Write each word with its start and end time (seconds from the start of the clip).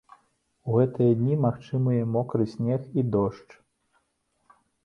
У 0.71 0.77
гэтыя 0.77 1.11
дні 1.19 1.35
магчымыя 1.45 2.09
мокры 2.15 2.43
снег 2.55 2.81
і 3.03 3.07
дождж. 3.17 3.51